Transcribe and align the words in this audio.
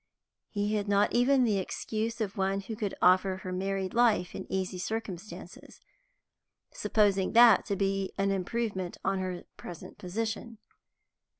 He 0.49 0.73
had 0.73 0.87
not 0.87 1.13
even 1.13 1.43
the 1.43 1.59
excuse 1.59 2.21
of 2.21 2.35
one 2.35 2.61
who 2.61 2.75
could 2.75 2.95
offer 3.03 3.35
her 3.43 3.51
married 3.53 3.93
life 3.93 4.33
in 4.33 4.51
easy 4.51 4.79
circumstances, 4.79 5.79
supposing 6.71 7.33
that 7.33 7.67
to 7.67 7.75
be 7.75 8.11
an 8.17 8.31
improvement 8.31 8.97
on 9.05 9.19
her 9.19 9.43
present 9.57 9.99
position. 9.99 10.57